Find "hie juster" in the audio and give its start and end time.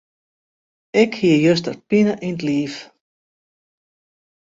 1.21-1.75